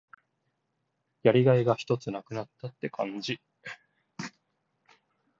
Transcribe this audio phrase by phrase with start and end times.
[1.21, 3.39] やりがいがひとつ無くなったって感じ。